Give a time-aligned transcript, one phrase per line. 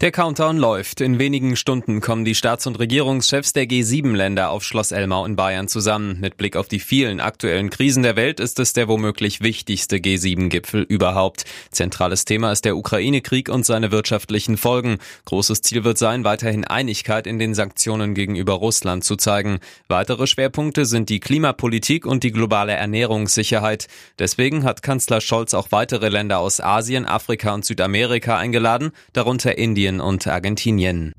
[0.00, 1.00] Der Countdown läuft.
[1.00, 5.68] In wenigen Stunden kommen die Staats- und Regierungschefs der G7-Länder auf Schloss Elmau in Bayern
[5.68, 6.20] zusammen.
[6.20, 10.82] Mit Blick auf die vielen aktuellen Krisen der Welt ist es der womöglich wichtigste G7-Gipfel
[10.82, 11.44] überhaupt.
[11.70, 14.98] Zentrales Thema ist der Ukraine-Krieg und seine wirtschaftlichen Folgen.
[15.24, 19.60] Großes Ziel wird sein, weiterhin Einigkeit in den Sanktionen gegenüber Russland zu zeigen.
[19.88, 23.86] Weitere Schwerpunkte sind die Klimapolitik und die globale Ernährungssicherheit.
[24.18, 30.00] Deswegen hat Kanzler Scholz auch weitere Länder aus Asien, Afrika und Südamerika eingeladen, darunter Indien
[30.00, 31.12] und Argentinien.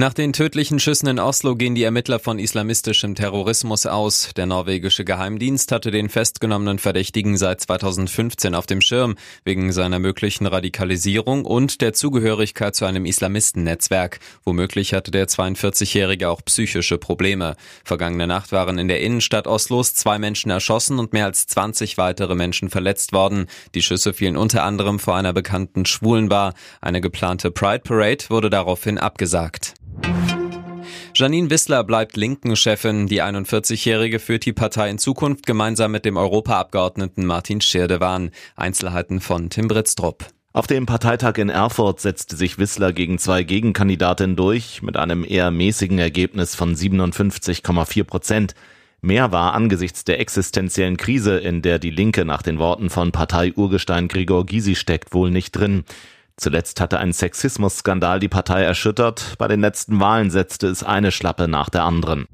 [0.00, 4.30] Nach den tödlichen Schüssen in Oslo gehen die Ermittler von islamistischem Terrorismus aus.
[4.36, 10.46] Der norwegische Geheimdienst hatte den festgenommenen Verdächtigen seit 2015 auf dem Schirm, wegen seiner möglichen
[10.46, 14.20] Radikalisierung und der Zugehörigkeit zu einem Islamistennetzwerk.
[14.44, 17.56] Womöglich hatte der 42-Jährige auch psychische Probleme.
[17.82, 22.36] Vergangene Nacht waren in der Innenstadt Oslos zwei Menschen erschossen und mehr als 20 weitere
[22.36, 23.46] Menschen verletzt worden.
[23.74, 26.54] Die Schüsse fielen unter anderem vor einer bekannten Schwulenbar.
[26.80, 29.74] Eine geplante Pride Parade wurde daraufhin abgesagt.
[31.18, 33.08] Janine Wissler bleibt Linken-Chefin.
[33.08, 38.30] Die 41-Jährige führt die Partei in Zukunft gemeinsam mit dem Europaabgeordneten Martin Schirdewan.
[38.54, 40.26] Einzelheiten von Tim Britztrup.
[40.52, 45.50] Auf dem Parteitag in Erfurt setzte sich Wissler gegen zwei Gegenkandidatinnen durch, mit einem eher
[45.50, 48.54] mäßigen Ergebnis von 57,4 Prozent.
[49.00, 54.06] Mehr war angesichts der existenziellen Krise, in der die Linke nach den Worten von Partei-Urgestein
[54.06, 55.82] Gregor Gysi steckt, wohl nicht drin.
[56.38, 59.34] Zuletzt hatte ein Sexismusskandal die Partei erschüttert.
[59.38, 62.26] Bei den letzten Wahlen setzte es eine Schlappe nach der anderen.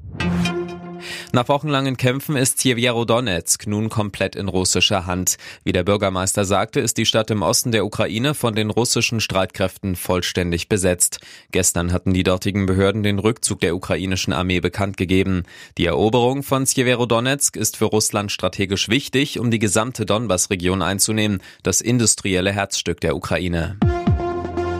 [1.31, 5.37] Nach wochenlangen Kämpfen ist Sjeverodonetsk nun komplett in russischer Hand.
[5.63, 9.95] Wie der Bürgermeister sagte, ist die Stadt im Osten der Ukraine von den russischen Streitkräften
[9.95, 11.19] vollständig besetzt.
[11.51, 15.43] Gestern hatten die dortigen Behörden den Rückzug der ukrainischen Armee bekannt gegeben.
[15.77, 21.81] Die Eroberung von Sjeverodonetsk ist für Russland strategisch wichtig, um die gesamte Donbass-Region einzunehmen, das
[21.81, 23.77] industrielle Herzstück der Ukraine.